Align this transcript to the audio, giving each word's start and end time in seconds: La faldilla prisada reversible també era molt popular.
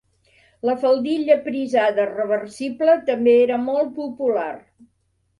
La 0.67 0.73
faldilla 0.83 1.35
prisada 1.47 2.05
reversible 2.11 2.95
també 3.09 3.35
era 3.43 3.59
molt 3.67 3.93
popular. 3.99 4.49